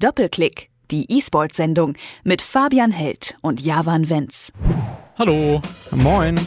[0.00, 4.52] Doppelklick, die E-Sport-Sendung mit Fabian Held und Javan Wenz.
[5.18, 5.60] Hallo.
[5.90, 6.38] Moin.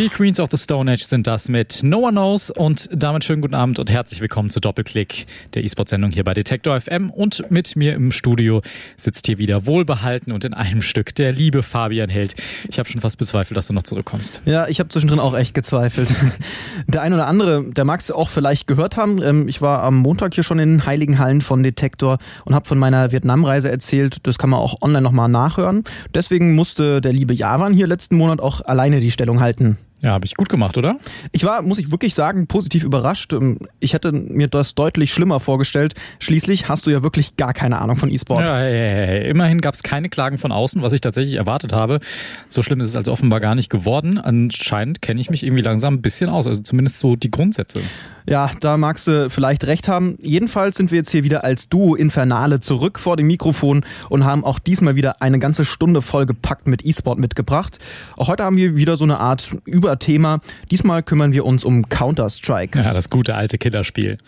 [0.00, 3.42] Die Queens of the Stone Age sind das mit No One Knows und damit schönen
[3.42, 7.10] guten Abend und herzlich willkommen zu Doppelklick, der E-Sport-Sendung hier bei Detektor FM.
[7.10, 8.62] Und mit mir im Studio
[8.96, 12.34] sitzt hier wieder wohlbehalten und in einem Stück der liebe Fabian Held.
[12.70, 14.40] Ich habe schon fast bezweifelt, dass du noch zurückkommst.
[14.46, 16.08] Ja, ich habe zwischendrin auch echt gezweifelt.
[16.86, 19.22] Der ein oder andere, der mag es auch vielleicht gehört haben.
[19.22, 22.66] Ähm, ich war am Montag hier schon in den Heiligen Hallen von Detektor und habe
[22.66, 24.26] von meiner Vietnamreise erzählt.
[24.26, 25.84] Das kann man auch online nochmal nachhören.
[26.14, 29.76] Deswegen musste der liebe Javan hier letzten Monat auch alleine die Stellung halten.
[30.02, 30.96] Ja, habe ich gut gemacht, oder?
[31.32, 33.34] Ich war, muss ich wirklich sagen, positiv überrascht.
[33.34, 35.94] Ähm, ich hätte mir das deutlich schlimmer vorgestellt.
[36.20, 38.44] Schließlich hast du ja wirklich gar keine Ahnung von E-Sport.
[38.44, 39.30] Ja, hey, hey, hey.
[39.30, 42.00] immerhin gab es keine Klagen von außen, was ich tatsächlich erwartet habe.
[42.48, 44.16] So schlimm ist es also offenbar gar nicht geworden.
[44.16, 47.80] Anscheinend kenne ich mich irgendwie langsam ein bisschen aus, also zumindest so die Grundsätze.
[48.26, 50.16] Ja, da magst du vielleicht recht haben.
[50.22, 54.44] Jedenfalls sind wir jetzt hier wieder als Duo Infernale zurück vor dem Mikrofon und haben
[54.44, 57.78] auch diesmal wieder eine ganze Stunde vollgepackt mit E-Sport mitgebracht.
[58.16, 59.50] Auch heute haben wir wieder so eine Art
[59.90, 60.40] Überthema.
[60.70, 62.78] Diesmal kümmern wir uns um Counter-Strike.
[62.78, 64.18] Ja, das gute alte Killerspiel.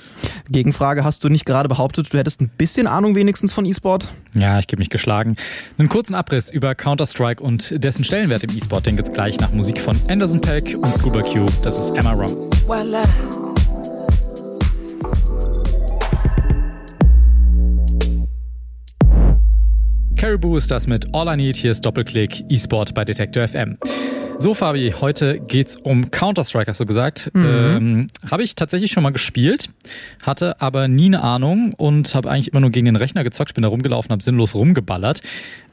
[0.51, 4.09] Gegenfrage, hast du nicht gerade behauptet, du hättest ein bisschen Ahnung wenigstens von E-Sport?
[4.35, 5.37] Ja, ich gebe mich geschlagen.
[5.79, 9.81] Einen kurzen Abriss über Counter-Strike und dessen Stellenwert im E-Sport, den gibt's gleich nach Musik
[9.81, 11.47] von Anderson Peck und Scuba Q.
[11.63, 12.51] Das ist Emma Wrong.
[12.67, 13.03] Voila.
[20.17, 21.57] Caribou ist das mit All I Need.
[21.57, 23.77] Hier ist Doppelklick E-Sport bei Detector FM.
[24.39, 27.31] So, Fabi, heute geht's um Counter-Strike, hast du gesagt.
[27.33, 27.45] Mhm.
[27.45, 29.71] Ähm, habe ich tatsächlich schon mal gespielt,
[30.23, 33.63] hatte aber nie eine Ahnung und habe eigentlich immer nur gegen den Rechner gezockt, bin
[33.63, 35.21] da rumgelaufen, habe sinnlos rumgeballert.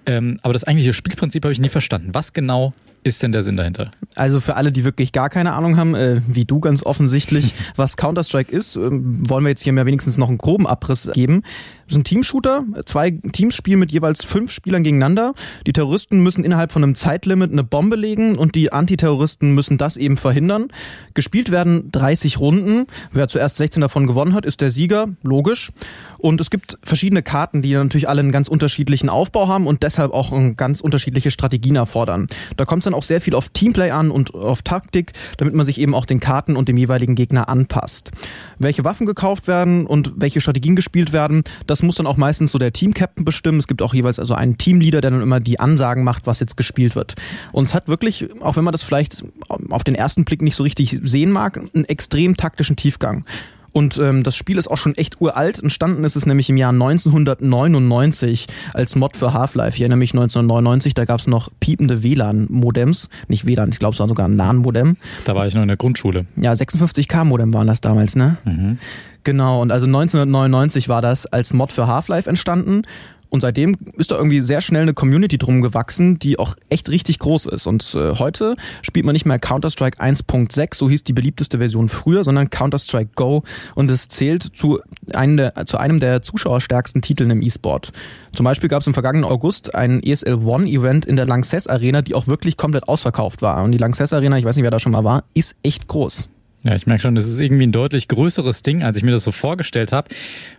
[0.05, 2.09] Ähm, aber das eigentliche Spielprinzip habe ich nie verstanden.
[2.13, 3.91] Was genau ist denn der Sinn dahinter?
[4.15, 7.95] Also für alle, die wirklich gar keine Ahnung haben, äh, wie du ganz offensichtlich, was
[7.95, 11.43] Counter-Strike ist, äh, wollen wir jetzt hier mehr wenigstens noch einen groben Abriss geben.
[11.89, 12.65] Das ist ein Teamshooter.
[12.85, 15.33] Zwei Teams spielen mit jeweils fünf Spielern gegeneinander.
[15.65, 19.97] Die Terroristen müssen innerhalb von einem Zeitlimit eine Bombe legen und die Antiterroristen müssen das
[19.97, 20.67] eben verhindern.
[21.15, 22.85] Gespielt werden 30 Runden.
[23.11, 25.07] Wer zuerst 16 davon gewonnen hat, ist der Sieger.
[25.23, 25.71] Logisch.
[26.19, 30.13] Und es gibt verschiedene Karten, die natürlich alle einen ganz unterschiedlichen Aufbau haben und deshalb
[30.13, 32.27] auch ganz unterschiedliche Strategien erfordern.
[32.55, 35.65] Da kommt es dann auch sehr viel auf Teamplay an und auf Taktik, damit man
[35.65, 38.11] sich eben auch den Karten und dem jeweiligen Gegner anpasst.
[38.59, 42.51] Welche Waffen gekauft werden und welche Strategien gespielt werden, das das muss dann auch meistens
[42.51, 43.57] so der Team-Captain bestimmen.
[43.57, 46.57] Es gibt auch jeweils also einen Teamleader, der dann immer die Ansagen macht, was jetzt
[46.57, 47.15] gespielt wird.
[47.53, 49.23] Und es hat wirklich, auch wenn man das vielleicht
[49.69, 53.23] auf den ersten Blick nicht so richtig sehen mag, einen extrem taktischen Tiefgang.
[53.71, 55.61] Und ähm, das Spiel ist auch schon echt uralt.
[55.61, 59.75] Entstanden ist es nämlich im Jahr 1999 als Mod für Half-Life.
[59.75, 63.09] Ich erinnere mich 1999, da gab es noch piepende WLAN-Modems.
[63.27, 64.97] Nicht WLAN, ich glaube es war sogar ein LAN-Modem.
[65.25, 66.25] Da war ich noch in der Grundschule.
[66.35, 68.37] Ja, 56K-Modem waren das damals, ne?
[68.45, 68.77] Mhm.
[69.23, 72.83] Genau, und also 1999 war das als Mod für Half-Life entstanden.
[73.29, 77.19] Und seitdem ist da irgendwie sehr schnell eine Community drum gewachsen, die auch echt richtig
[77.19, 77.67] groß ist.
[77.67, 82.23] Und äh, heute spielt man nicht mehr Counter-Strike 1.6, so hieß die beliebteste Version früher,
[82.23, 83.43] sondern Counter-Strike Go.
[83.75, 84.79] Und es zählt zu
[85.13, 87.91] einem der, zu einem der zuschauerstärksten Titeln im E-Sport.
[88.33, 92.01] Zum Beispiel gab es im vergangenen August ein ESL One Event in der Lanxess Arena,
[92.01, 93.63] die auch wirklich komplett ausverkauft war.
[93.63, 96.29] Und die Lanxess Arena, ich weiß nicht, wer da schon mal war, ist echt groß.
[96.65, 99.23] Ja, ich merke schon, das ist irgendwie ein deutlich größeres Ding, als ich mir das
[99.23, 100.09] so vorgestellt habe.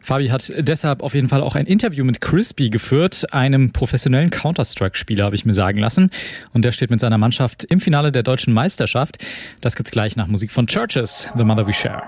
[0.00, 5.24] Fabi hat deshalb auf jeden Fall auch ein Interview mit Crispy geführt, einem professionellen Counter-Strike-Spieler,
[5.24, 6.10] habe ich mir sagen lassen.
[6.54, 9.18] Und der steht mit seiner Mannschaft im Finale der deutschen Meisterschaft.
[9.60, 12.04] Das gibt's gleich nach Musik von Churches, The Mother We Share.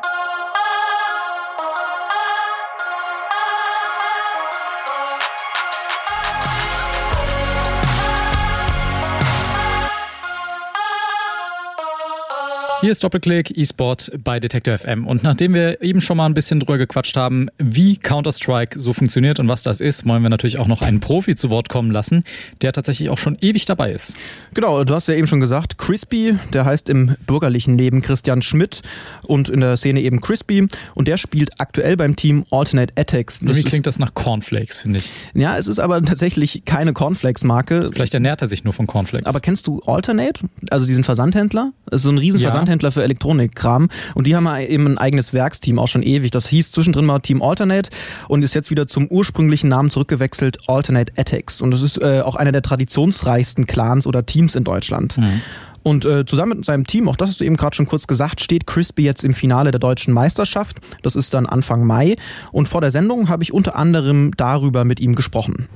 [12.82, 15.06] Hier ist Doppelklick eSport bei Detector FM.
[15.06, 19.38] Und nachdem wir eben schon mal ein bisschen drüber gequatscht haben, wie Counter-Strike so funktioniert
[19.38, 22.24] und was das ist, wollen wir natürlich auch noch einen Profi zu Wort kommen lassen,
[22.60, 24.16] der tatsächlich auch schon ewig dabei ist.
[24.54, 28.82] Genau, du hast ja eben schon gesagt, Crispy, der heißt im bürgerlichen Leben Christian Schmidt
[29.28, 33.38] und in der Szene eben Crispy und der spielt aktuell beim Team Alternate Attacks.
[33.38, 35.08] Das Irgendwie klingt das nach Cornflakes, finde ich.
[35.34, 37.90] Ja, es ist aber tatsächlich keine Cornflakes-Marke.
[37.92, 39.28] Vielleicht ernährt er sich nur von Cornflakes.
[39.28, 40.46] Aber kennst du Alternate?
[40.70, 41.72] Also diesen Versandhändler?
[41.86, 42.50] Das ist so ein riesen ja.
[42.50, 46.30] Versandhändler Versandhändler für Elektronikkram und die haben eben ein eigenes Werksteam auch schon ewig.
[46.30, 47.90] Das hieß zwischendrin mal Team Alternate
[48.28, 51.60] und ist jetzt wieder zum ursprünglichen Namen zurückgewechselt, Alternate Ethics.
[51.60, 55.18] Und das ist äh, auch einer der traditionsreichsten Clans oder Teams in Deutschland.
[55.18, 55.42] Mhm.
[55.82, 58.40] Und äh, zusammen mit seinem Team, auch das hast du eben gerade schon kurz gesagt,
[58.40, 60.76] steht Crispy jetzt im Finale der deutschen Meisterschaft.
[61.02, 62.16] Das ist dann Anfang Mai.
[62.52, 65.68] Und vor der Sendung habe ich unter anderem darüber mit ihm gesprochen.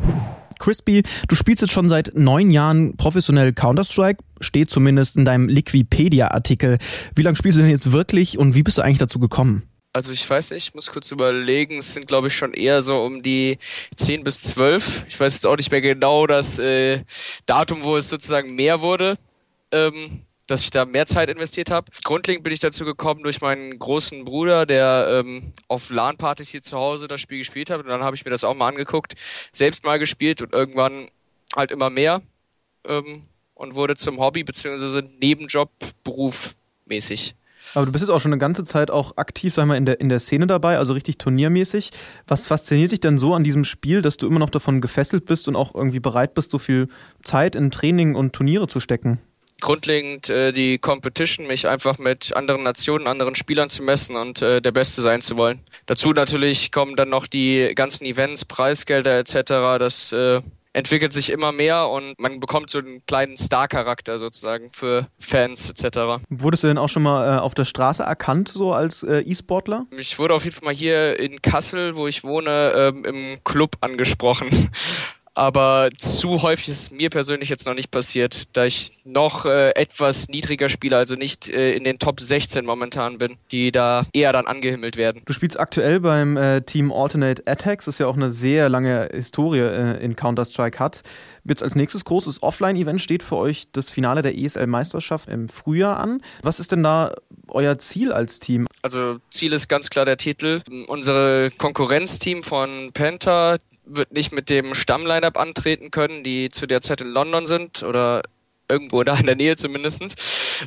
[0.58, 6.78] Crispy, du spielst jetzt schon seit neun Jahren professionell Counter-Strike, steht zumindest in deinem Liquipedia-Artikel.
[7.14, 9.62] Wie lange spielst du denn jetzt wirklich und wie bist du eigentlich dazu gekommen?
[9.92, 13.02] Also ich weiß nicht, ich muss kurz überlegen, es sind glaube ich schon eher so
[13.02, 13.58] um die
[13.96, 15.06] 10 bis 12.
[15.08, 17.02] Ich weiß jetzt auch nicht mehr genau das äh,
[17.46, 19.16] Datum, wo es sozusagen mehr wurde.
[19.72, 21.90] Ähm, dass ich da mehr Zeit investiert habe.
[22.04, 26.76] Grundlegend bin ich dazu gekommen durch meinen großen Bruder, der ähm, auf LAN-Partys hier zu
[26.76, 27.80] Hause das Spiel gespielt hat.
[27.80, 29.14] Und dann habe ich mir das auch mal angeguckt,
[29.52, 31.08] selbst mal gespielt und irgendwann
[31.54, 32.22] halt immer mehr
[32.86, 35.02] ähm, und wurde zum Hobby bzw.
[35.20, 35.70] Nebenjob
[36.04, 37.34] berufmäßig.
[37.74, 40.00] Aber du bist jetzt auch schon eine ganze Zeit auch aktiv, sag mal, in der,
[40.00, 41.90] in der Szene dabei, also richtig turniermäßig.
[42.26, 45.48] Was fasziniert dich denn so an diesem Spiel, dass du immer noch davon gefesselt bist
[45.48, 46.88] und auch irgendwie bereit bist, so viel
[47.24, 49.20] Zeit in Training und Turniere zu stecken?
[49.60, 54.60] Grundlegend äh, die Competition, mich einfach mit anderen Nationen, anderen Spielern zu messen und äh,
[54.60, 55.60] der Beste sein zu wollen.
[55.86, 59.34] Dazu natürlich kommen dann noch die ganzen Events, Preisgelder etc.
[59.78, 60.40] Das äh,
[60.76, 66.22] entwickelt sich immer mehr und man bekommt so einen kleinen Star-Charakter sozusagen für Fans etc.
[66.28, 69.86] Wurdest du denn auch schon mal äh, auf der Straße erkannt, so als äh, E-Sportler?
[69.96, 73.78] Ich wurde auf jeden Fall mal hier in Kassel, wo ich wohne, ähm, im Club
[73.80, 74.70] angesprochen
[75.36, 80.28] aber zu häufig ist mir persönlich jetzt noch nicht passiert, da ich noch äh, etwas
[80.28, 84.46] niedriger spiele, also nicht äh, in den Top 16 momentan bin, die da eher dann
[84.46, 85.22] angehimmelt werden.
[85.26, 89.60] Du spielst aktuell beim äh, Team Alternate Attacks, das ja auch eine sehr lange Historie
[89.60, 91.02] äh, in Counter-Strike hat.
[91.44, 96.22] Jetzt als nächstes großes Offline-Event steht für euch das Finale der ESL-Meisterschaft im Frühjahr an.
[96.42, 97.14] Was ist denn da
[97.48, 98.66] euer Ziel als Team?
[98.82, 100.62] Also Ziel ist ganz klar der Titel.
[100.88, 107.00] Unsere Konkurrenzteam von Penta, wird nicht mit dem Stammline-Up antreten können, die zu der Zeit
[107.00, 108.22] in London sind oder
[108.68, 110.16] irgendwo da in der Nähe zumindest.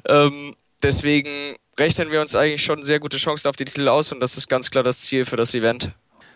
[0.08, 4.20] Ähm, deswegen rechnen wir uns eigentlich schon sehr gute Chancen auf die Titel aus und
[4.20, 5.92] das ist ganz klar das Ziel für das Event.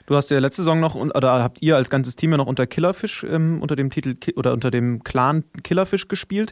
[0.06, 2.68] Du hast ja letzte Saison noch, oder habt ihr als ganzes Team ja noch unter
[2.68, 6.52] Killerfish, ähm, unter dem Titel oder unter dem Clan Killerfish gespielt.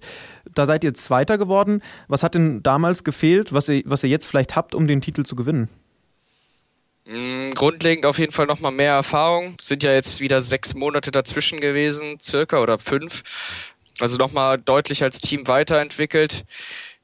[0.54, 1.82] Da seid ihr Zweiter geworden.
[2.08, 5.24] Was hat denn damals gefehlt, was ihr, was ihr jetzt vielleicht habt, um den Titel
[5.24, 5.68] zu gewinnen?
[7.06, 9.58] Mm, grundlegend auf jeden Fall nochmal mehr Erfahrung.
[9.62, 13.24] Sind ja jetzt wieder sechs Monate dazwischen gewesen, circa oder fünf.
[14.00, 16.46] Also nochmal deutlich als Team weiterentwickelt.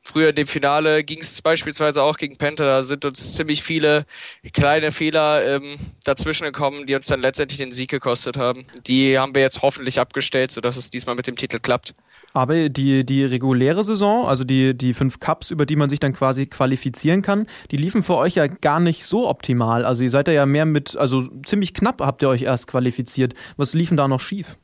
[0.08, 4.06] Früher in dem Finale ging es beispielsweise auch gegen Penta, da sind uns ziemlich viele
[4.54, 8.66] kleine Fehler ähm, dazwischen gekommen, die uns dann letztendlich den Sieg gekostet haben.
[8.88, 11.94] Die haben wir jetzt hoffentlich abgestellt, sodass es diesmal mit dem Titel klappt.
[12.38, 16.14] Aber die, die reguläre Saison, also die, die fünf Cups, über die man sich dann
[16.14, 19.84] quasi qualifizieren kann, die liefen für euch ja gar nicht so optimal.
[19.84, 23.34] Also ihr seid ja mehr mit, also ziemlich knapp habt ihr euch erst qualifiziert.
[23.56, 24.58] Was liefen da noch schief?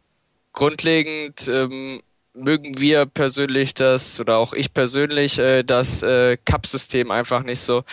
[0.53, 2.01] Grundlegend ähm,
[2.35, 7.83] mögen wir persönlich das, oder auch ich persönlich, äh, das äh, Cup-System einfach nicht so.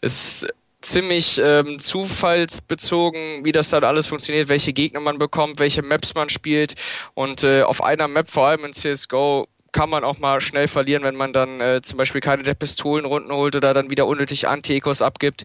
[0.00, 0.46] Es
[0.90, 6.28] ziemlich ähm, zufallsbezogen, wie das dann alles funktioniert, welche Gegner man bekommt, welche Maps man
[6.28, 6.74] spielt
[7.14, 11.02] und äh, auf einer Map, vor allem in CSGO, kann man auch mal schnell verlieren,
[11.02, 15.02] wenn man dann äh, zum Beispiel keine der Pistolenrunden holt oder dann wieder unnötig Anti-Ecos
[15.02, 15.44] abgibt.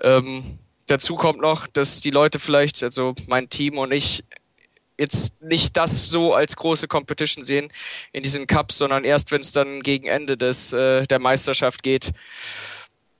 [0.00, 4.22] Ähm, dazu kommt noch, dass die Leute vielleicht, also mein Team und ich,
[4.98, 7.72] jetzt nicht das so als große Competition sehen
[8.12, 12.12] in diesen Cups, sondern erst wenn es dann gegen Ende des äh, der Meisterschaft geht.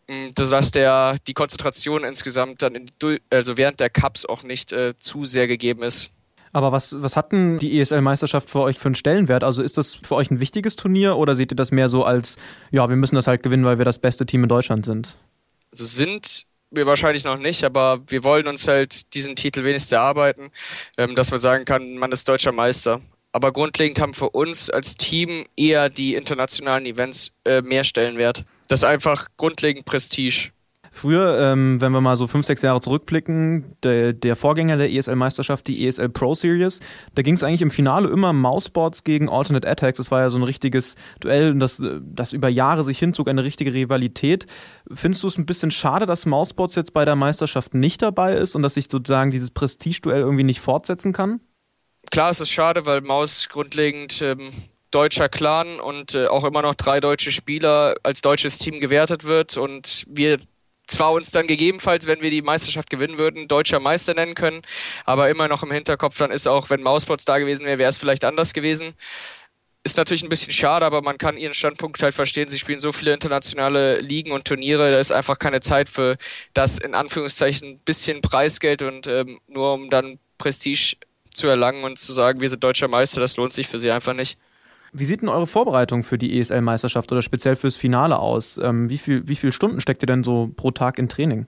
[0.08, 2.90] Mm, dass der die Konzentration insgesamt dann in,
[3.30, 6.10] also während der Cups auch nicht äh, zu sehr gegeben ist.
[6.52, 9.44] Aber was, was hat denn die ESL-Meisterschaft für euch für einen Stellenwert?
[9.44, 12.36] Also ist das für euch ein wichtiges Turnier oder seht ihr das mehr so als,
[12.70, 15.16] ja, wir müssen das halt gewinnen, weil wir das beste Team in Deutschland sind?
[15.72, 20.50] Also sind wir wahrscheinlich noch nicht, aber wir wollen uns halt diesen Titel wenigstens erarbeiten,
[20.96, 23.02] ähm, dass man sagen kann, man ist deutscher Meister.
[23.32, 28.44] Aber grundlegend haben für uns als Team eher die internationalen Events äh, mehr Stellenwert.
[28.68, 30.50] Das ist einfach grundlegend Prestige.
[30.90, 35.66] Früher, ähm, wenn wir mal so fünf, sechs Jahre zurückblicken, der, der Vorgänger der ESL-Meisterschaft,
[35.66, 36.80] die ESL Pro Series,
[37.14, 39.98] da ging es eigentlich im Finale immer Mouseboards gegen Alternate Attacks.
[39.98, 43.72] Das war ja so ein richtiges Duell, das, das über Jahre sich hinzog, eine richtige
[43.72, 44.46] Rivalität.
[44.92, 48.56] Findest du es ein bisschen schade, dass Mouseboards jetzt bei der Meisterschaft nicht dabei ist
[48.56, 51.40] und dass sich sozusagen dieses Prestige-Duell irgendwie nicht fortsetzen kann?
[52.10, 54.52] Klar, es ist schade, weil Maus grundlegend ähm,
[54.90, 59.56] deutscher Clan und äh, auch immer noch drei deutsche Spieler als deutsches Team gewertet wird
[59.56, 60.38] und wir
[60.86, 64.62] zwar uns dann gegebenenfalls, wenn wir die Meisterschaft gewinnen würden, deutscher Meister nennen können,
[65.04, 67.98] aber immer noch im Hinterkopf dann ist auch, wenn Mausbots da gewesen wäre, wäre es
[67.98, 68.94] vielleicht anders gewesen.
[69.84, 72.48] Ist natürlich ein bisschen schade, aber man kann ihren Standpunkt halt verstehen.
[72.48, 76.16] Sie spielen so viele internationale Ligen und Turniere, da ist einfach keine Zeit für
[76.52, 80.96] das in Anführungszeichen bisschen Preisgeld und ähm, nur um dann Prestige
[81.32, 84.14] zu erlangen und zu sagen, wir sind deutscher Meister, das lohnt sich für sie einfach
[84.14, 84.38] nicht.
[84.92, 88.58] Wie sieht denn eure Vorbereitung für die ESL-Meisterschaft oder speziell fürs Finale aus?
[88.58, 91.46] Ähm, wie, viel, wie viele Stunden steckt ihr denn so pro Tag in Training?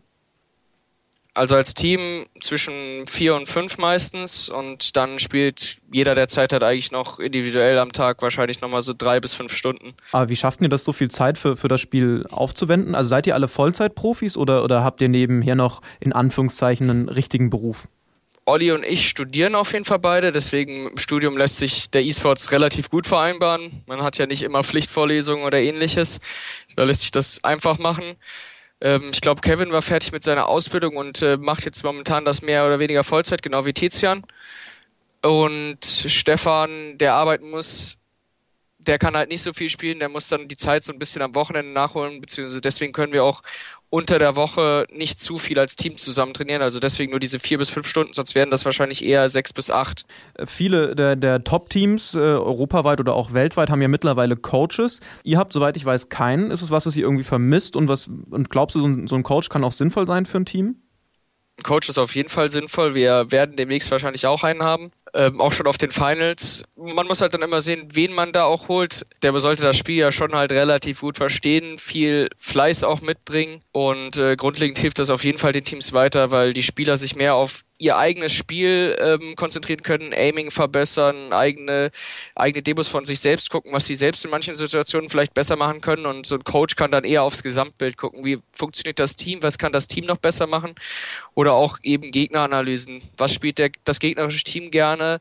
[1.32, 6.64] Also als Team zwischen vier und fünf meistens und dann spielt jeder, der Zeit hat,
[6.64, 9.94] eigentlich noch individuell am Tag wahrscheinlich nochmal so drei bis fünf Stunden.
[10.10, 12.96] Aber wie schafft ihr das, so viel Zeit für, für das Spiel aufzuwenden?
[12.96, 17.48] Also seid ihr alle Vollzeitprofis oder, oder habt ihr nebenher noch in Anführungszeichen einen richtigen
[17.48, 17.86] Beruf?
[18.50, 22.50] Olli und ich studieren auf jeden Fall beide, deswegen im Studium lässt sich der E-Sports
[22.50, 23.82] relativ gut vereinbaren.
[23.86, 26.20] Man hat ja nicht immer Pflichtvorlesungen oder ähnliches.
[26.76, 28.16] Da lässt sich das einfach machen.
[28.80, 32.42] Ähm, ich glaube, Kevin war fertig mit seiner Ausbildung und äh, macht jetzt momentan das
[32.42, 34.24] mehr oder weniger Vollzeit, genau wie Tizian.
[35.22, 37.98] Und Stefan, der arbeiten muss,
[38.78, 41.22] der kann halt nicht so viel spielen, der muss dann die Zeit so ein bisschen
[41.22, 43.42] am Wochenende nachholen, beziehungsweise deswegen können wir auch
[43.90, 46.62] unter der Woche nicht zu viel als Team zusammen trainieren.
[46.62, 49.70] Also deswegen nur diese vier bis fünf Stunden, sonst wären das wahrscheinlich eher sechs bis
[49.70, 50.04] acht.
[50.46, 55.00] Viele der, der Top-Teams, äh, europaweit oder auch weltweit, haben ja mittlerweile Coaches.
[55.24, 56.52] Ihr habt, soweit ich weiß, keinen.
[56.52, 59.16] Ist es was, was ihr irgendwie vermisst und was und glaubst du, so ein, so
[59.16, 60.76] ein Coach kann auch sinnvoll sein für ein Team?
[61.58, 62.94] Ein Coach ist auf jeden Fall sinnvoll.
[62.94, 66.64] Wir werden demnächst wahrscheinlich auch einen haben ähm, auch schon auf den Finals.
[66.76, 69.06] Man muss halt dann immer sehen, wen man da auch holt.
[69.22, 74.16] Der sollte das Spiel ja schon halt relativ gut verstehen, viel Fleiß auch mitbringen und
[74.16, 77.34] äh, grundlegend hilft das auf jeden Fall den Teams weiter, weil die Spieler sich mehr
[77.34, 81.90] auf ihr eigenes Spiel ähm, konzentrieren können, Aiming verbessern, eigene,
[82.34, 85.80] eigene Demos von sich selbst gucken, was sie selbst in manchen Situationen vielleicht besser machen
[85.80, 86.04] können.
[86.04, 89.56] Und so ein Coach kann dann eher aufs Gesamtbild gucken, wie funktioniert das Team, was
[89.56, 90.74] kann das Team noch besser machen.
[91.34, 93.02] Oder auch eben Gegneranalysen.
[93.16, 95.20] Was spielt der, das gegnerische Team gerne?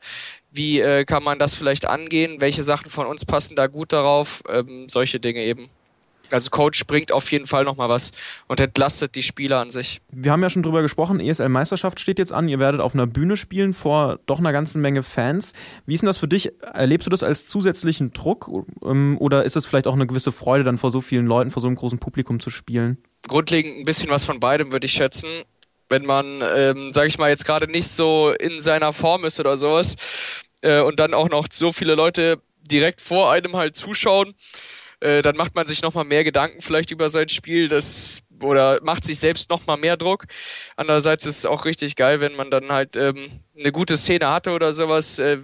[0.52, 2.42] Wie äh, kann man das vielleicht angehen?
[2.42, 4.44] Welche Sachen von uns passen da gut darauf?
[4.50, 5.70] Ähm, solche Dinge eben.
[6.34, 8.12] Also Coach bringt auf jeden Fall nochmal was
[8.48, 10.02] und entlastet die Spieler an sich.
[10.12, 13.38] Wir haben ja schon drüber gesprochen, ESL-Meisterschaft steht jetzt an, ihr werdet auf einer Bühne
[13.38, 15.54] spielen vor doch einer ganzen Menge Fans.
[15.86, 16.52] Wie ist denn das für dich?
[16.62, 18.50] Erlebst du das als zusätzlichen Druck
[18.84, 21.62] ähm, oder ist es vielleicht auch eine gewisse Freude, dann vor so vielen Leuten, vor
[21.62, 22.98] so einem großen Publikum zu spielen?
[23.28, 25.30] Grundlegend ein bisschen was von beidem, würde ich schätzen.
[25.90, 29.58] Wenn man, ähm, sage ich mal, jetzt gerade nicht so in seiner Form ist oder
[29.58, 29.96] sowas
[30.62, 34.36] äh, und dann auch noch so viele Leute direkt vor einem halt zuschauen,
[35.00, 39.04] äh, dann macht man sich nochmal mehr Gedanken vielleicht über sein Spiel, das oder macht
[39.04, 40.26] sich selbst nochmal mehr Druck.
[40.78, 44.52] Andererseits ist es auch richtig geil, wenn man dann halt ähm, eine gute Szene hatte
[44.52, 45.40] oder sowas, äh,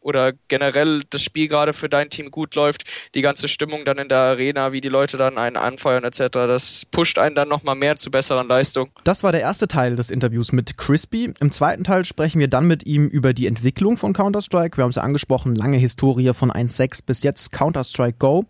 [0.00, 4.08] oder generell das Spiel gerade für dein Team gut läuft, die ganze Stimmung dann in
[4.08, 7.96] der Arena, wie die Leute dann einen anfeuern etc., das pusht einen dann nochmal mehr
[7.96, 8.90] zu besseren Leistungen.
[9.04, 11.32] Das war der erste Teil des Interviews mit Crispy.
[11.38, 14.78] Im zweiten Teil sprechen wir dann mit ihm über die Entwicklung von Counter-Strike.
[14.78, 18.46] Wir haben es ja angesprochen, lange Historie von 1.6 bis jetzt Counter-Strike Go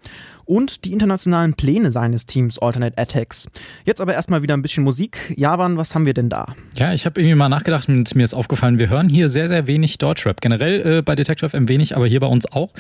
[0.51, 3.47] und die internationalen Pläne seines Teams Alternate Attacks.
[3.85, 5.33] Jetzt aber erstmal wieder ein bisschen Musik.
[5.37, 6.55] Javan, was haben wir denn da?
[6.75, 9.69] Ja, ich habe irgendwie mal nachgedacht und mir ist aufgefallen, wir hören hier sehr, sehr
[9.69, 10.41] wenig Deutschrap.
[10.41, 12.73] Generell äh, bei Detector FM wenig, aber hier bei uns auch.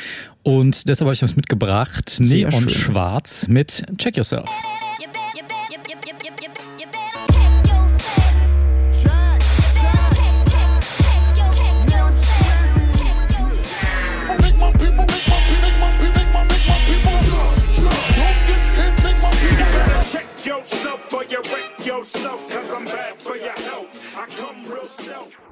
[0.42, 2.10] Und deshalb habe ich was mitgebracht.
[2.10, 2.70] Sehr Neon schön.
[2.70, 4.50] Schwarz mit Check Yourself.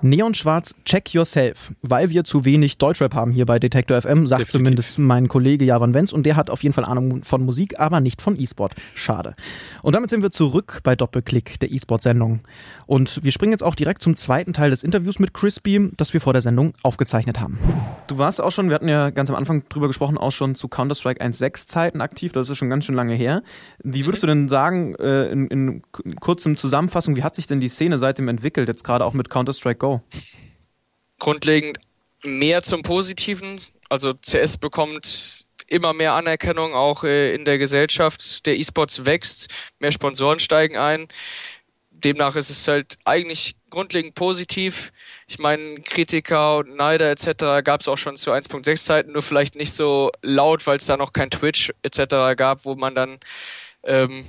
[0.00, 1.73] Neonschwarz, check yourself.
[1.83, 4.52] Weil wir zu wenig Deutschrap haben hier bei Detektor FM, sagt Definitiv.
[4.52, 7.99] zumindest mein Kollege Javan Wenz und der hat auf jeden Fall Ahnung von Musik, aber
[7.99, 8.75] nicht von E-Sport.
[8.95, 9.35] Schade.
[9.83, 12.40] Und damit sind wir zurück bei Doppelklick, der E-Sport-Sendung.
[12.87, 16.21] Und wir springen jetzt auch direkt zum zweiten Teil des Interviews mit Crispy, das wir
[16.21, 17.59] vor der Sendung aufgezeichnet haben.
[18.07, 20.69] Du warst auch schon, wir hatten ja ganz am Anfang drüber gesprochen, auch schon zu
[20.69, 23.43] Counter-Strike 1.6 Zeiten aktiv, das ist schon ganz schön lange her.
[23.83, 25.83] Wie würdest du denn sagen, äh, in, in
[26.21, 29.78] kurzem Zusammenfassung, wie hat sich denn die Szene seitdem entwickelt, jetzt gerade auch mit Counter-Strike
[29.78, 29.88] Go?
[31.18, 31.78] Grundlegend
[32.23, 33.61] mehr zum Positiven.
[33.88, 38.47] Also CS bekommt immer mehr Anerkennung auch äh, in der Gesellschaft.
[38.47, 41.09] Der E-Sports wächst, mehr Sponsoren steigen ein.
[41.90, 44.92] Demnach ist es halt eigentlich grundlegend positiv.
[45.26, 47.64] Ich meine, Kritiker und Neider etc.
[47.64, 50.97] gab es auch schon zu 1.6 Zeiten, nur vielleicht nicht so laut, weil es da
[50.97, 52.37] noch kein Twitch etc.
[52.37, 53.18] gab, wo man dann
[53.83, 54.25] ähm,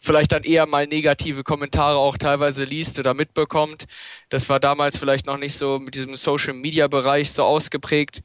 [0.00, 3.84] vielleicht dann eher mal negative Kommentare auch teilweise liest oder mitbekommt.
[4.30, 8.22] Das war damals vielleicht noch nicht so mit diesem Social Media Bereich so ausgeprägt,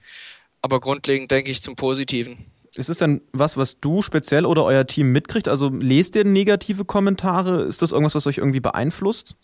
[0.61, 2.45] aber grundlegend denke ich zum Positiven.
[2.73, 5.47] Ist es denn was, was du speziell oder euer Team mitkriegt?
[5.47, 7.63] Also lest ihr negative Kommentare?
[7.63, 9.35] Ist das irgendwas, was euch irgendwie beeinflusst?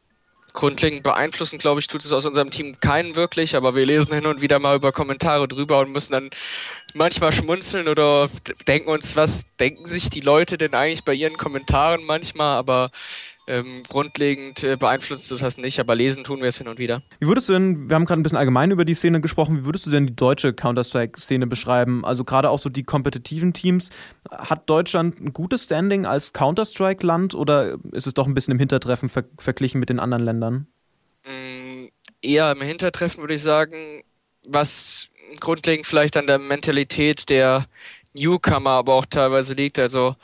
[0.54, 4.26] Grundlegend beeinflussen, glaube ich, tut es aus unserem Team keinen wirklich, aber wir lesen hin
[4.26, 6.30] und wieder mal über Kommentare drüber und müssen dann
[6.94, 8.30] manchmal schmunzeln oder
[8.68, 12.92] denken uns, was denken sich die Leute denn eigentlich bei ihren Kommentaren manchmal, aber
[13.48, 17.02] ähm, grundlegend äh, beeinflusst das nicht, aber lesen tun wir es hin und wieder.
[17.20, 19.66] Wie würdest du denn, wir haben gerade ein bisschen allgemein über die Szene gesprochen, wie
[19.66, 22.06] würdest du denn die deutsche Counter-Strike-Szene beschreiben?
[22.06, 23.90] Also gerade auch so die kompetitiven Teams.
[24.30, 29.10] Hat Deutschland ein gutes Standing als Counter-Strike-Land oder ist es doch ein bisschen im Hintertreffen
[29.10, 30.68] ver verglichen mit den anderen Ländern?
[32.22, 34.04] eher im Hintertreffen, würde ich sagen,
[34.48, 37.68] was grundlegend vielleicht an der Mentalität der
[38.14, 39.80] Newcomer aber auch teilweise liegt.
[39.80, 40.16] Also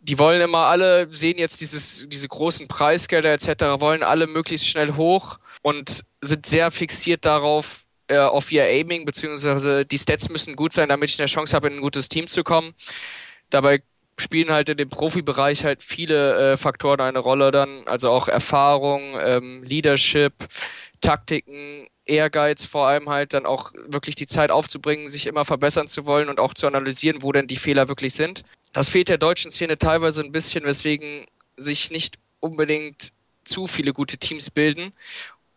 [0.00, 4.96] die wollen immer alle, sehen jetzt dieses, diese großen Preisgelder etc., wollen alle möglichst schnell
[4.96, 10.72] hoch und sind sehr fixiert darauf, äh, auf ihr Aiming, beziehungsweise die Stats müssen gut
[10.72, 12.74] sein, damit ich eine Chance habe, in ein gutes Team zu kommen.
[13.50, 13.82] Dabei
[14.18, 19.16] spielen halt in dem Profibereich halt viele äh, Faktoren eine Rolle dann, also auch Erfahrung,
[19.22, 20.32] ähm, Leadership,
[21.00, 26.06] Taktiken, Ehrgeiz vor allem halt dann auch wirklich die Zeit aufzubringen, sich immer verbessern zu
[26.06, 28.42] wollen und auch zu analysieren, wo denn die Fehler wirklich sind.
[28.72, 33.12] Das fehlt der deutschen Szene teilweise ein bisschen, weswegen sich nicht unbedingt
[33.44, 34.92] zu viele gute Teams bilden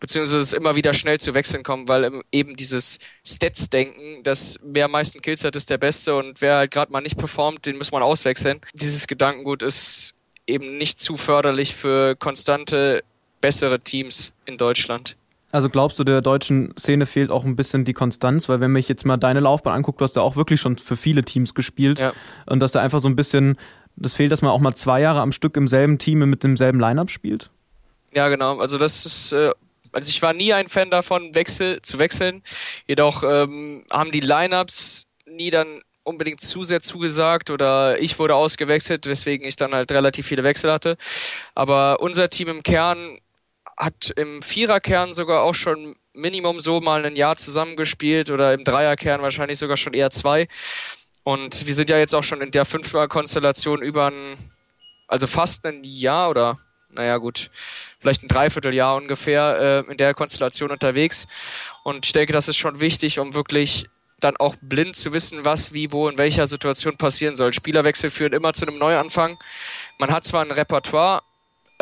[0.03, 4.91] beziehungsweise es immer wieder schnell zu Wechseln kommen, weil eben dieses Stats-Denken, dass wer am
[4.91, 7.93] meisten Kills hat, ist der Beste und wer halt gerade mal nicht performt, den muss
[7.93, 8.59] man auswechseln.
[8.73, 10.13] Dieses Gedankengut ist
[10.45, 13.01] eben nicht zu förderlich für konstante,
[13.39, 15.15] bessere Teams in Deutschland.
[15.53, 18.89] Also glaubst du, der deutschen Szene fehlt auch ein bisschen die Konstanz, weil wenn mich
[18.89, 21.99] jetzt mal deine Laufbahn anguckt, du hast ja auch wirklich schon für viele Teams gespielt
[21.99, 22.11] ja.
[22.47, 23.57] und dass da einfach so ein bisschen,
[23.95, 26.79] das fehlt, dass man auch mal zwei Jahre am Stück im selben Team mit demselben
[26.79, 27.51] Lineup spielt?
[28.15, 28.57] Ja, genau.
[28.57, 29.51] Also das ist äh,
[29.91, 32.41] also ich war nie ein Fan davon, Wechsel zu wechseln.
[32.87, 39.05] Jedoch ähm, haben die Lineups nie dann unbedingt zu sehr zugesagt oder ich wurde ausgewechselt,
[39.05, 40.97] weswegen ich dann halt relativ viele Wechsel hatte.
[41.53, 43.19] Aber unser Team im Kern
[43.83, 49.21] hat im Viererkern sogar auch schon Minimum so mal ein Jahr zusammengespielt oder im Dreierkern
[49.21, 50.47] wahrscheinlich sogar schon eher zwei.
[51.23, 54.37] Und wir sind ja jetzt auch schon in der Fünfer-Konstellation über ein,
[55.07, 56.59] also fast ein Jahr oder
[56.89, 57.49] naja gut,
[57.99, 61.27] vielleicht ein Dreivierteljahr ungefähr äh, in der Konstellation unterwegs.
[61.83, 63.87] Und ich denke, das ist schon wichtig, um wirklich
[64.19, 67.51] dann auch blind zu wissen, was, wie, wo, in welcher Situation passieren soll.
[67.51, 69.37] Spielerwechsel führen immer zu einem Neuanfang.
[69.97, 71.23] Man hat zwar ein Repertoire,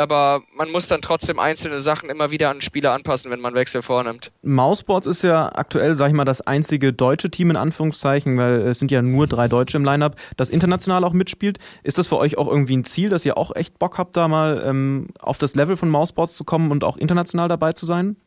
[0.02, 3.82] aber man muss dann trotzdem einzelne Sachen immer wieder an Spieler anpassen, wenn man Wechsel
[3.82, 4.32] vornimmt.
[4.42, 8.80] Mousesports ist ja aktuell, sag ich mal, das einzige deutsche Team in Anführungszeichen, weil es
[8.80, 11.60] sind ja nur drei Deutsche im Lineup, das international auch mitspielt.
[11.84, 14.28] Ist das für euch auch irgendwie ein Ziel, dass ihr auch echt Bock habt, da
[14.28, 18.18] mal ähm, auf das Level von Mousesports zu kommen und auch international dabei zu sein?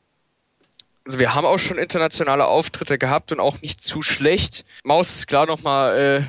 [1.06, 4.64] Also wir haben auch schon internationale Auftritte gehabt und auch nicht zu schlecht.
[4.84, 6.22] Maus ist klar nochmal äh,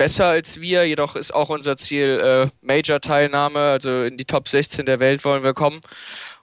[0.00, 4.86] besser als wir, jedoch ist auch unser Ziel äh, Major-Teilnahme, also in die Top 16
[4.86, 5.82] der Welt wollen wir kommen.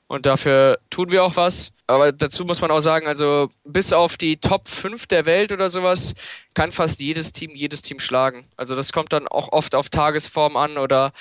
[0.05, 1.71] Und dafür tun wir auch was.
[1.87, 5.71] Aber dazu muss man auch sagen, also bis auf die Top 5 der Welt oder
[5.71, 6.13] sowas
[6.53, 8.45] kann fast jedes Team jedes Team schlagen.
[8.57, 11.11] Also das kommt dann auch oft auf Tagesform an oder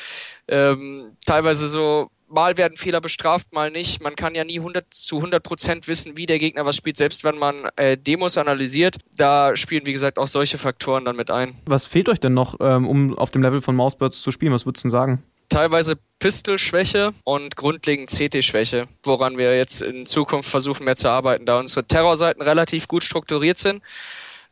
[0.47, 4.03] ähm, teilweise so mal werden Fehler bestraft, mal nicht.
[4.03, 7.25] Man kann ja nie 100 zu 100 Prozent wissen, wie der Gegner was spielt, selbst
[7.25, 8.99] wenn man äh, Demos analysiert.
[9.17, 11.57] Da spielen, wie gesagt, auch solche Faktoren dann mit ein.
[11.67, 14.53] Was fehlt euch denn noch, ähm, um auf dem Level von Mousebirds zu spielen?
[14.53, 15.23] Was würdest du denn sagen?
[15.49, 21.59] Teilweise Pistol-Schwäche und grundlegend CT-Schwäche, woran wir jetzt in Zukunft versuchen mehr zu arbeiten, da
[21.61, 23.81] unsere Terrorseiten relativ gut strukturiert sind,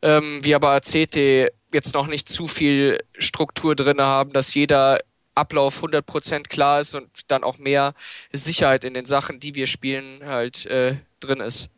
[0.02, 5.00] ähm, wir aber CT jetzt noch nicht zu viel Struktur drin haben, dass jeder
[5.34, 7.94] Ablauf 100% klar ist und dann auch mehr
[8.32, 11.70] Sicherheit in den Sachen, die wir spielen, halt äh, drin ist.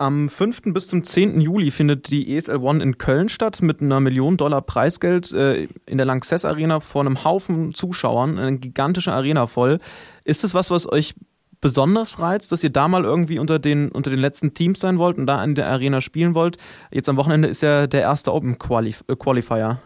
[0.00, 0.62] Am 5.
[0.66, 1.40] bis zum 10.
[1.40, 5.96] Juli findet die ESL One in Köln statt mit einer Million Dollar Preisgeld äh, in
[5.96, 9.80] der Lanxess Arena vor einem Haufen Zuschauern, eine gigantische Arena voll.
[10.24, 11.14] Ist das was, was euch
[11.60, 15.18] besonders reizt, dass ihr da mal irgendwie unter den, unter den letzten Teams sein wollt
[15.18, 16.58] und da in der Arena spielen wollt?
[16.92, 19.80] Jetzt am Wochenende ist ja der erste Open Qualif äh, Qualifier.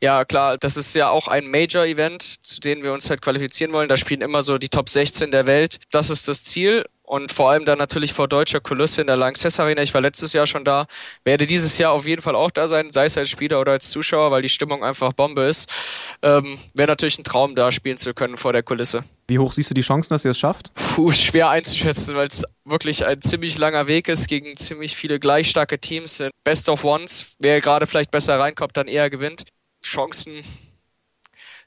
[0.00, 3.88] Ja, klar, das ist ja auch ein Major-Event, zu dem wir uns halt qualifizieren wollen.
[3.88, 5.78] Da spielen immer so die Top 16 der Welt.
[5.90, 6.84] Das ist das Ziel.
[7.04, 9.82] Und vor allem dann natürlich vor deutscher Kulisse in der Lanxess Arena.
[9.82, 10.86] Ich war letztes Jahr schon da,
[11.24, 13.90] werde dieses Jahr auf jeden Fall auch da sein, sei es als Spieler oder als
[13.90, 15.68] Zuschauer, weil die Stimmung einfach Bombe ist.
[16.22, 19.04] Ähm, Wäre natürlich ein Traum, da spielen zu können vor der Kulisse.
[19.28, 20.74] Wie hoch siehst du die Chancen, dass ihr es schafft?
[20.74, 25.48] Puh, schwer einzuschätzen, weil es wirklich ein ziemlich langer Weg ist gegen ziemlich viele gleich
[25.48, 26.22] starke Teams.
[26.44, 29.44] Best of Ones, wer gerade vielleicht besser reinkommt, dann eher gewinnt.
[29.84, 30.42] Chancen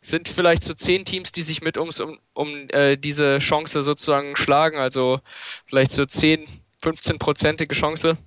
[0.02, 4.36] sind vielleicht so zehn Teams, die sich mit ums, um, um äh, diese Chance sozusagen
[4.36, 4.78] schlagen.
[4.78, 5.20] Also
[5.66, 6.46] vielleicht so 10,
[6.84, 8.18] 15-prozentige Chance.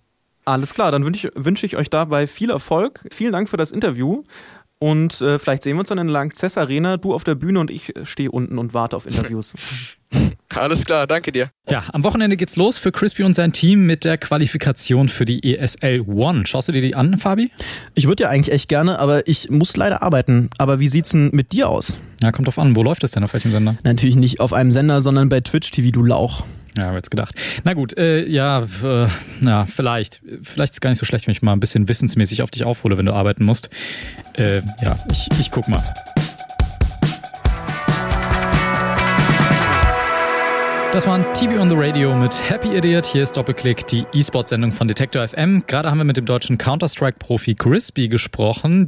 [0.45, 3.07] Alles klar, dann wünsche ich, wünsch ich euch dabei viel Erfolg.
[3.13, 4.25] Vielen Dank für das Interview.
[4.79, 6.97] Und äh, vielleicht sehen wir uns dann in der Langzess Arena.
[6.97, 9.55] Du auf der Bühne und ich stehe unten und warte auf Interviews.
[10.55, 11.51] Alles klar, danke dir.
[11.69, 15.57] Ja, am Wochenende geht's los für Crispy und sein Team mit der Qualifikation für die
[15.57, 16.47] ESL One.
[16.47, 17.51] Schaust du dir die an, Fabi?
[17.95, 20.49] Ich würde ja eigentlich echt gerne, aber ich muss leider arbeiten.
[20.57, 21.99] Aber wie sieht's denn mit dir aus?
[22.23, 22.75] Ja, kommt drauf an.
[22.75, 23.23] Wo läuft das denn?
[23.25, 23.77] Auf welchem Sender?
[23.83, 26.45] Natürlich nicht auf einem Sender, sondern bei Twitch TV, du Lauch.
[26.79, 27.35] Ja, habe jetzt gedacht.
[27.65, 29.09] Na gut, äh, ja, äh,
[29.41, 30.23] ja, vielleicht.
[30.43, 32.63] Vielleicht ist es gar nicht so schlecht, wenn ich mal ein bisschen wissensmäßig auf dich
[32.63, 33.69] aufhole, wenn du arbeiten musst.
[34.37, 35.83] Äh, ja, ich, ich guck mal.
[40.93, 43.07] Das war ein TV on the Radio mit Happy Idiot.
[43.07, 45.65] Hier ist Doppelklick, die E-Sport-Sendung von Detektor FM.
[45.67, 48.87] Gerade haben wir mit dem deutschen Counter-Strike-Profi Crispy gesprochen.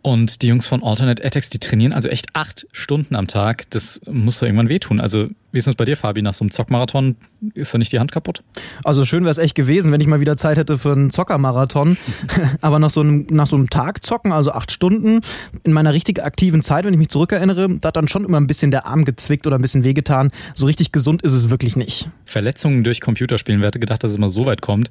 [0.00, 3.68] Und die Jungs von Alternate Attacks, die trainieren also echt acht Stunden am Tag.
[3.70, 5.00] Das muss doch irgendwann wehtun.
[5.00, 6.20] Also wie ist das bei dir, Fabi?
[6.20, 7.16] Nach so einem Zockmarathon
[7.54, 8.42] ist da nicht die Hand kaputt?
[8.84, 11.96] Also schön wäre es echt gewesen, wenn ich mal wieder Zeit hätte für einen Zockermarathon.
[12.60, 15.20] Aber nach so, einem, nach so einem Tag zocken, also acht Stunden,
[15.64, 18.46] in meiner richtig aktiven Zeit, wenn ich mich zurückerinnere, da hat dann schon immer ein
[18.46, 20.32] bisschen der Arm gezwickt oder ein bisschen wehgetan.
[20.54, 22.10] So richtig gesund ist es wirklich nicht.
[22.26, 24.90] Verletzungen durch Computerspielen, wer hätte gedacht, dass es mal so weit kommt.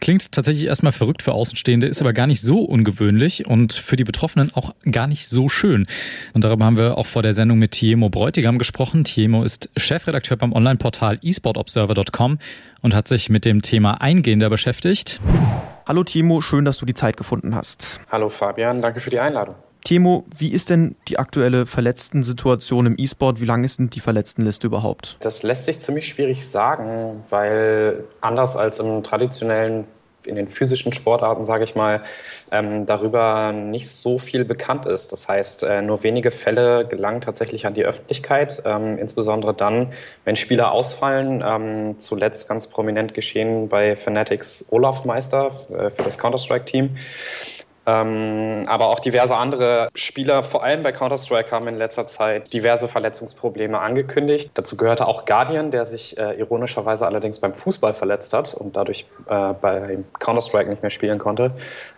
[0.00, 4.04] Klingt tatsächlich erstmal verrückt für Außenstehende, ist aber gar nicht so ungewöhnlich und für die
[4.04, 5.86] Betroffenen auch gar nicht so schön.
[6.32, 9.04] Und darüber haben wir auch vor der Sendung mit Tiemo Bräutigam gesprochen.
[9.04, 12.38] Tiemo ist Chef Chefredakteur beim Online-Portal esportobserver.com
[12.82, 15.20] und hat sich mit dem Thema eingehender beschäftigt.
[15.86, 18.00] Hallo Timo, schön, dass du die Zeit gefunden hast.
[18.10, 19.56] Hallo Fabian, danke für die Einladung.
[19.84, 23.40] Timo, wie ist denn die aktuelle Verletzten-Situation im E-Sport?
[23.40, 25.16] Wie lang ist denn die Verletztenliste überhaupt?
[25.20, 29.84] Das lässt sich ziemlich schwierig sagen, weil anders als im traditionellen
[30.28, 32.02] in den physischen Sportarten, sage ich mal,
[32.52, 35.12] ähm, darüber nicht so viel bekannt ist.
[35.12, 39.92] Das heißt, äh, nur wenige Fälle gelangen tatsächlich an die Öffentlichkeit, ähm, insbesondere dann,
[40.24, 41.42] wenn Spieler ausfallen.
[41.46, 46.96] Ähm, zuletzt ganz prominent geschehen bei Fanatics Olaf Meister äh, für das Counter-Strike-Team.
[47.88, 52.86] Ähm, aber auch diverse andere Spieler, vor allem bei Counter-Strike, haben in letzter Zeit diverse
[52.86, 54.50] Verletzungsprobleme angekündigt.
[54.52, 59.06] Dazu gehörte auch Guardian, der sich äh, ironischerweise allerdings beim Fußball verletzt hat und dadurch
[59.30, 61.52] äh, bei Counter-Strike nicht mehr spielen konnte.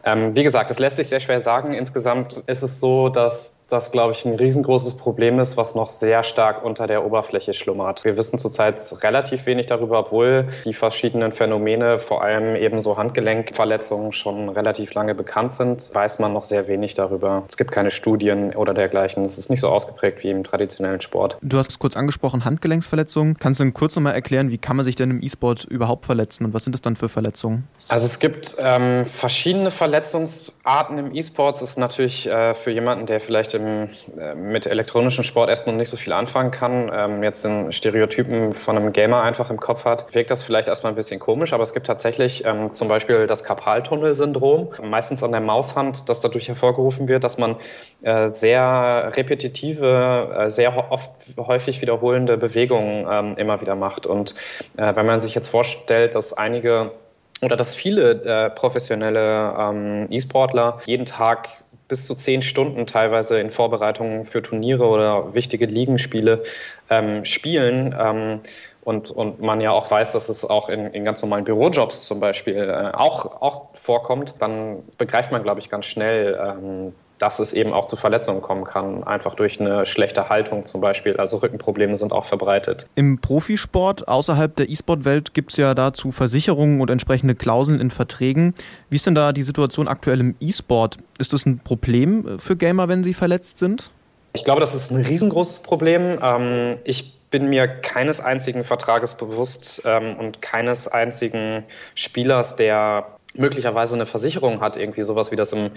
[0.05, 1.75] Ähm, wie gesagt, es lässt sich sehr schwer sagen.
[1.75, 6.23] Insgesamt ist es so, dass das, glaube ich, ein riesengroßes Problem ist, was noch sehr
[6.23, 8.05] stark unter der Oberfläche schlummert.
[8.05, 14.13] Wir wissen zurzeit relativ wenig darüber, obwohl die verschiedenen Phänomene, vor allem eben so Handgelenkverletzungen,
[14.13, 17.45] schon relativ lange bekannt sind, weiß man noch sehr wenig darüber.
[17.49, 19.25] Es gibt keine Studien oder dergleichen.
[19.25, 21.39] Es ist nicht so ausgeprägt wie im traditionellen Sport.
[21.43, 23.37] Du hast es kurz angesprochen, Handgelenksverletzungen.
[23.39, 26.55] Kannst du kurz nochmal erklären, wie kann man sich denn im E-Sport überhaupt verletzen und
[26.55, 27.69] was sind das dann für Verletzungen?
[27.89, 31.57] Also es gibt ähm, verschiedene Verletzungsarten im E-Sport.
[31.57, 35.75] Es ist natürlich äh, für jemanden, der vielleicht im, äh, mit elektronischem Sport erst noch
[35.75, 39.85] nicht so viel anfangen kann, ähm, jetzt den Stereotypen von einem Gamer einfach im Kopf
[39.85, 43.27] hat, wirkt das vielleicht erstmal ein bisschen komisch, aber es gibt tatsächlich ähm, zum Beispiel
[43.27, 47.57] das Karpaltunnel-Syndrom, meistens an der Maushand, das dadurch hervorgerufen wird, dass man
[48.03, 54.07] äh, sehr repetitive, äh, sehr oft häufig wiederholende Bewegungen ähm, immer wieder macht.
[54.07, 54.35] Und
[54.77, 56.93] äh, wenn man sich jetzt vorstellt, dass einige
[57.43, 61.49] oder dass viele äh, professionelle ähm, E-Sportler jeden Tag
[61.91, 66.45] bis zu zehn Stunden teilweise in Vorbereitungen für Turniere oder wichtige Ligenspiele
[66.89, 67.95] ähm, spielen.
[67.99, 68.41] Ähm,
[68.83, 72.19] und, und man ja auch weiß, dass es auch in, in ganz normalen Bürojobs zum
[72.19, 77.53] Beispiel äh, auch, auch vorkommt, dann begreift man, glaube ich, ganz schnell, ähm, dass es
[77.53, 81.19] eben auch zu Verletzungen kommen kann, einfach durch eine schlechte Haltung zum Beispiel.
[81.19, 82.87] Also Rückenprobleme sind auch verbreitet.
[82.95, 88.55] Im Profisport außerhalb der E-Sport-Welt gibt es ja dazu Versicherungen und entsprechende Klauseln in Verträgen.
[88.89, 90.97] Wie ist denn da die Situation aktuell im E-Sport?
[91.19, 93.91] Ist das ein Problem für Gamer, wenn sie verletzt sind?
[94.33, 96.19] Ich glaube, das ist ein riesengroßes Problem.
[96.23, 103.95] Ähm, ich bin mir keines einzigen Vertrages bewusst ähm, und keines einzigen Spielers, der möglicherweise
[103.95, 105.71] eine Versicherung hat, irgendwie sowas wie das im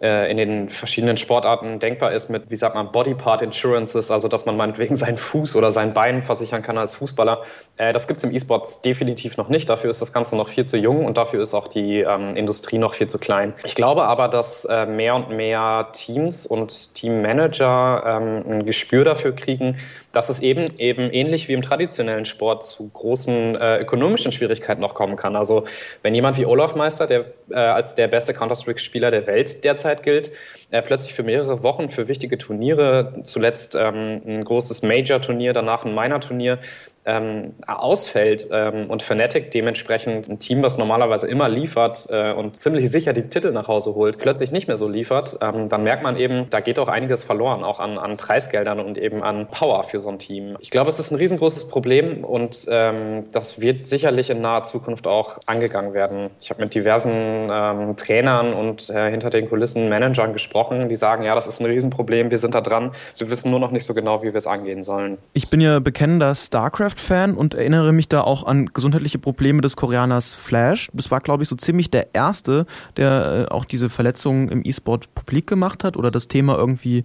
[0.00, 4.46] äh, in den verschiedenen Sportarten denkbar ist mit, wie sagt man, Bodypart Insurances, also dass
[4.46, 7.42] man meinetwegen seinen Fuß oder sein Bein versichern kann als Fußballer.
[7.76, 9.68] Äh, das gibt es im E-Sports definitiv noch nicht.
[9.68, 12.78] Dafür ist das Ganze noch viel zu jung und dafür ist auch die ähm, Industrie
[12.78, 13.54] noch viel zu klein.
[13.64, 19.34] Ich glaube aber, dass äh, mehr und mehr Teams und Teammanager ähm, ein Gespür dafür
[19.34, 19.76] kriegen,
[20.12, 24.94] dass es eben eben ähnlich wie im traditionellen Sport zu großen äh, ökonomischen Schwierigkeiten noch
[24.94, 25.36] kommen kann.
[25.36, 25.64] Also
[26.02, 30.02] wenn jemand wie Olaf Meister, der äh, als der beste Counter-Strike-Spieler der Welt derzeit Zeit
[30.02, 30.30] gilt,
[30.70, 35.94] äh, plötzlich für mehrere Wochen für wichtige Turniere, zuletzt ähm, ein großes Major-Turnier, danach ein
[35.94, 36.58] Minor-Turnier,
[37.06, 42.90] ähm, ausfällt ähm, und Fnatic dementsprechend ein Team, was normalerweise immer liefert äh, und ziemlich
[42.90, 46.16] sicher die Titel nach Hause holt, plötzlich nicht mehr so liefert, ähm, dann merkt man
[46.16, 50.00] eben, da geht auch einiges verloren, auch an, an Preisgeldern und eben an Power für
[50.00, 50.56] so ein Team.
[50.60, 55.06] Ich glaube, es ist ein riesengroßes Problem und ähm, das wird sicherlich in naher Zukunft
[55.06, 56.30] auch angegangen werden.
[56.40, 61.24] Ich habe mit diversen ähm, Trainern und äh, hinter den Kulissen Managern gesprochen, die sagen,
[61.24, 63.92] ja, das ist ein Riesenproblem, wir sind da dran, wir wissen nur noch nicht so
[63.92, 65.18] genau, wie wir es angehen sollen.
[65.34, 69.76] Ich bin ja bekennender StarCraft Minecraft-Fan und erinnere mich da auch an gesundheitliche Probleme des
[69.76, 70.90] Koreaners Flash.
[70.92, 75.14] Das war, glaube ich, so ziemlich der Erste, der äh, auch diese Verletzungen im E-Sport
[75.14, 77.04] publik gemacht hat oder das Thema irgendwie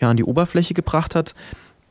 [0.00, 1.34] ja, an die Oberfläche gebracht hat.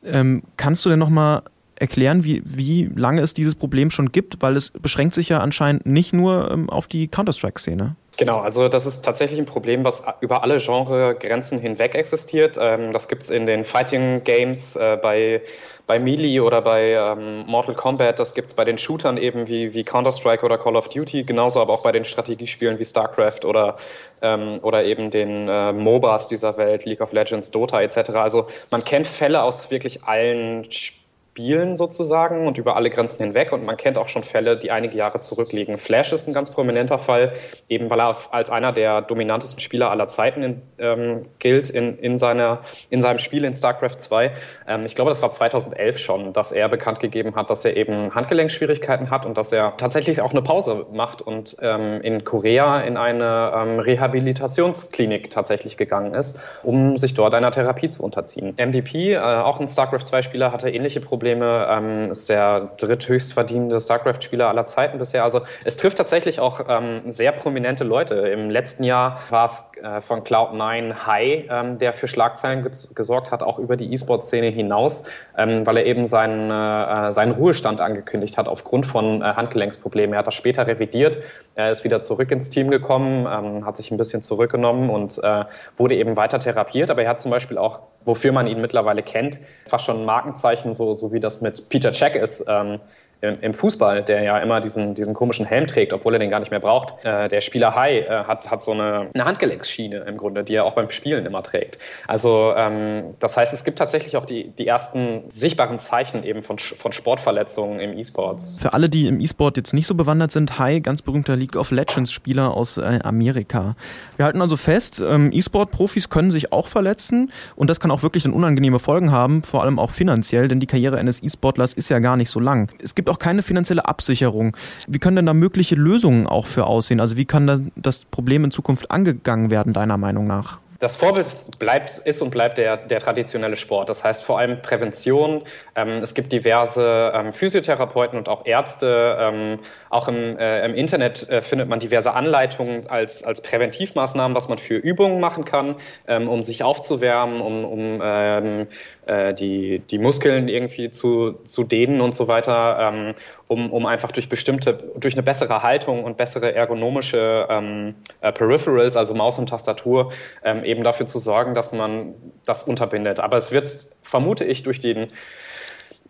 [0.04, 1.42] Ähm, kannst du denn nochmal
[1.76, 4.40] erklären, wie, wie lange es dieses Problem schon gibt?
[4.40, 7.96] Weil es beschränkt sich ja anscheinend nicht nur ähm, auf die Counter-Strike-Szene.
[8.20, 12.58] Genau, also das ist tatsächlich ein Problem, was über alle Genregrenzen hinweg existiert.
[12.60, 15.40] Ähm, das gibt es in den Fighting Games äh, bei,
[15.86, 18.18] bei Melee oder bei ähm, Mortal Kombat.
[18.18, 21.24] Das gibt es bei den Shootern eben wie, wie Counter-Strike oder Call of Duty.
[21.24, 23.76] Genauso aber auch bei den Strategiespielen wie StarCraft oder,
[24.20, 28.10] ähm, oder eben den äh, MOBAs dieser Welt, League of Legends, Dota etc.
[28.10, 30.99] Also man kennt Fälle aus wirklich allen Spielen
[31.40, 33.52] Spielen sozusagen und über alle Grenzen hinweg.
[33.52, 35.78] Und man kennt auch schon Fälle, die einige Jahre zurückliegen.
[35.78, 37.32] Flash ist ein ganz prominenter Fall,
[37.68, 42.18] eben weil er als einer der dominantesten Spieler aller Zeiten in, ähm, gilt in, in,
[42.18, 44.32] seiner, in seinem Spiel in StarCraft 2.
[44.68, 48.14] Ähm, ich glaube, das war 2011 schon, dass er bekannt gegeben hat, dass er eben
[48.14, 52.98] Handgelenkschwierigkeiten hat und dass er tatsächlich auch eine Pause macht und ähm, in Korea in
[52.98, 58.54] eine ähm, Rehabilitationsklinik tatsächlich gegangen ist, um sich dort einer Therapie zu unterziehen.
[58.58, 63.78] MVP, äh, auch ein StarCraft 2-Spieler, hatte ähnliche Probleme Probleme, ähm, ist der dritthöchst verdienende
[63.78, 65.22] StarCraft-Spieler aller Zeiten bisher.
[65.22, 68.14] Also es trifft tatsächlich auch ähm, sehr prominente Leute.
[68.14, 73.42] Im letzten Jahr war es äh, von Cloud9 High, ähm, der für Schlagzeilen gesorgt hat,
[73.42, 75.04] auch über die E-Sport-Szene hinaus,
[75.38, 80.14] ähm, weil er eben seinen, äh, seinen Ruhestand angekündigt hat aufgrund von äh, Handgelenksproblemen.
[80.14, 81.18] Er hat das später revidiert,
[81.54, 85.44] er ist wieder zurück ins Team gekommen, ähm, hat sich ein bisschen zurückgenommen und äh,
[85.76, 86.90] wurde eben weiter therapiert.
[86.90, 89.38] Aber er hat zum Beispiel auch wofür man ihn mittlerweile kennt,
[89.68, 92.44] fast schon ein Markenzeichen, so, so wie das mit Peter Check ist.
[92.48, 92.80] Ähm,
[93.20, 96.50] im Fußball, der ja immer diesen, diesen komischen Helm trägt, obwohl er den gar nicht
[96.50, 97.04] mehr braucht.
[97.04, 100.64] Äh, der Spieler Hai äh, hat, hat so eine, eine Handgelenksschiene im Grunde, die er
[100.64, 101.78] auch beim Spielen immer trägt.
[102.08, 106.58] Also ähm, das heißt, es gibt tatsächlich auch die, die ersten sichtbaren Zeichen eben von,
[106.58, 108.58] von Sportverletzungen im E-Sports.
[108.58, 111.70] Für alle, die im E-Sport jetzt nicht so bewandert sind, Hai, ganz berühmter League of
[111.72, 113.76] Legends Spieler aus äh, Amerika.
[114.16, 118.24] Wir halten also fest, ähm, E-Sport-Profis können sich auch verletzen und das kann auch wirklich
[118.32, 122.16] unangenehme Folgen haben, vor allem auch finanziell, denn die Karriere eines E-Sportlers ist ja gar
[122.16, 122.72] nicht so lang.
[122.82, 124.56] Es gibt auch keine finanzielle Absicherung.
[124.88, 127.00] Wie können denn da mögliche Lösungen auch für aussehen?
[127.00, 130.58] Also wie kann das Problem in Zukunft angegangen werden, deiner Meinung nach?
[130.80, 133.90] Das Vorbild bleibt, ist und bleibt der, der traditionelle Sport.
[133.90, 135.42] Das heißt vor allem Prävention.
[135.76, 139.14] Ähm, es gibt diverse ähm, Physiotherapeuten und auch Ärzte.
[139.20, 139.58] Ähm,
[139.90, 144.56] auch im, äh, im Internet äh, findet man diverse Anleitungen als, als Präventivmaßnahmen, was man
[144.56, 145.74] für Übungen machen kann,
[146.08, 148.66] ähm, um sich aufzuwärmen, um, um ähm,
[149.10, 153.14] äh, die, die Muskeln irgendwie zu, zu dehnen und so weiter, ähm,
[153.48, 158.96] um, um einfach durch bestimmte, durch eine bessere Haltung und bessere ergonomische ähm, äh, Peripherals,
[158.96, 160.12] also Maus und Tastatur,
[160.44, 163.18] ähm, eben dafür zu sorgen, dass man das unterbindet.
[163.18, 165.08] Aber es wird, vermute ich, durch den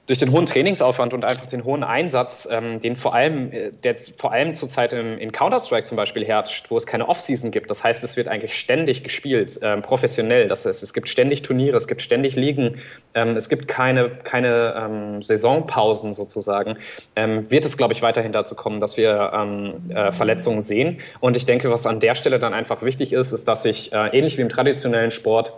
[0.06, 3.96] durch den hohen Trainingsaufwand und einfach den hohen Einsatz, ähm, den vor allem, äh, der
[4.16, 7.70] vor allem zurzeit im, in Counter-Strike zum Beispiel herrscht, wo es keine Off-Season gibt.
[7.70, 10.48] Das heißt, es wird eigentlich ständig gespielt, ähm, professionell.
[10.48, 12.78] Das heißt, es gibt ständig Turniere, es gibt ständig Ligen,
[13.14, 16.76] ähm, es gibt keine, keine ähm, Saisonpausen sozusagen.
[17.14, 20.98] Ähm, wird es, glaube ich, weiterhin dazu kommen, dass wir ähm, äh, Verletzungen sehen.
[21.20, 24.08] Und ich denke, was an der Stelle dann einfach wichtig ist, ist, dass sich äh,
[24.08, 25.52] ähnlich wie im traditionellen Sport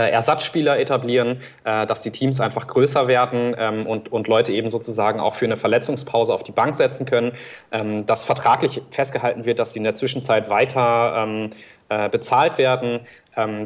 [0.00, 5.20] Ersatzspieler etablieren, äh, dass die Teams einfach größer werden ähm, und, und Leute eben sozusagen
[5.20, 7.32] auch für eine Verletzungspause auf die Bank setzen können,
[7.72, 11.50] ähm, dass vertraglich festgehalten wird, dass sie in der Zwischenzeit weiter ähm,
[11.88, 13.00] äh, bezahlt werden,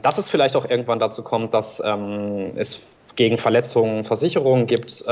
[0.03, 5.05] dass es vielleicht auch irgendwann dazu kommt, dass es gegen Verletzungen Versicherungen gibt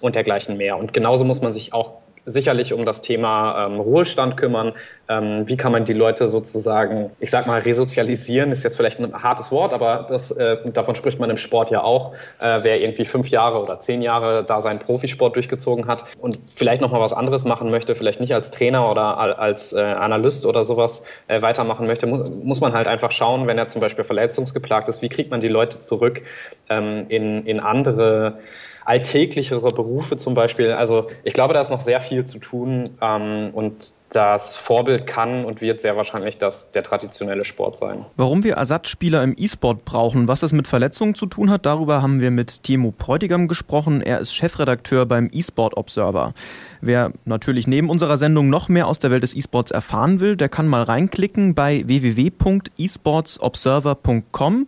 [0.00, 0.76] und dergleichen mehr.
[0.76, 4.72] Und genauso muss man sich auch sicherlich um das Thema ähm, Ruhestand kümmern.
[5.08, 9.12] Ähm, wie kann man die Leute sozusagen, ich sag mal, resozialisieren, ist jetzt vielleicht ein
[9.12, 12.12] hartes Wort, aber das, äh, davon spricht man im Sport ja auch.
[12.40, 16.80] Äh, wer irgendwie fünf Jahre oder zehn Jahre da seinen Profisport durchgezogen hat und vielleicht
[16.80, 21.02] nochmal was anderes machen möchte, vielleicht nicht als Trainer oder als äh, Analyst oder sowas
[21.26, 25.02] äh, weitermachen möchte, mu muss man halt einfach schauen, wenn er zum Beispiel verletzungsgeplagt ist,
[25.02, 26.22] wie kriegt man die Leute zurück
[26.68, 28.38] ähm, in, in andere
[28.84, 30.72] alltäglichere Berufe zum Beispiel.
[30.72, 35.44] Also ich glaube, da ist noch sehr viel zu tun ähm, und das Vorbild kann
[35.44, 38.04] und wird sehr wahrscheinlich das, der traditionelle Sport sein.
[38.16, 42.20] Warum wir Ersatzspieler im E-Sport brauchen, was das mit Verletzungen zu tun hat, darüber haben
[42.20, 44.02] wir mit Timo Bräutigam gesprochen.
[44.02, 46.34] Er ist Chefredakteur beim eSport Observer.
[46.80, 50.50] Wer natürlich neben unserer Sendung noch mehr aus der Welt des E-Sports erfahren will, der
[50.50, 54.66] kann mal reinklicken bei www.esportsobserver.com.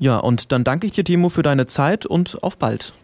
[0.00, 2.94] Ja, und dann danke ich dir, Timo, für deine Zeit und auf bald.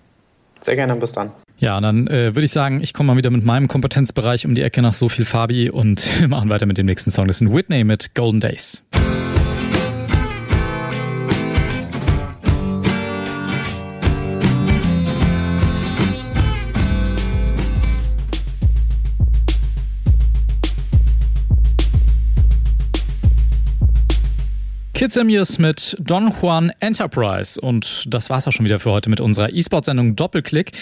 [0.60, 1.30] Sehr gerne, bis dann.
[1.58, 4.62] Ja, dann äh, würde ich sagen, ich komme mal wieder mit meinem Kompetenzbereich um die
[4.62, 7.26] Ecke nach so viel Fabi und machen weiter mit dem nächsten Song.
[7.26, 8.82] Das ist Whitney mit Golden Days.
[25.00, 27.58] Kids Amirs mit Don Juan Enterprise.
[27.58, 30.72] Und das war's auch schon wieder für heute mit unserer E-Sport-Sendung Doppelklick.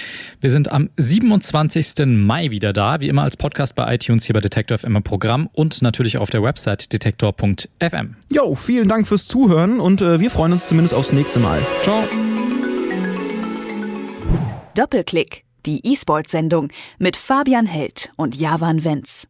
[0.40, 2.04] Wir sind am 27.
[2.04, 5.48] Mai wieder da, wie immer als Podcast bei iTunes hier bei Detektor FM im Programm
[5.52, 8.16] und natürlich auf der Website detektor.fm.
[8.32, 11.64] Jo, vielen Dank fürs Zuhören und äh, wir freuen uns zumindest aufs nächste Mal.
[11.82, 12.02] Ciao.
[14.74, 19.28] Doppelklick, die E-Sport-Sendung mit Fabian Held und Javan Wenz.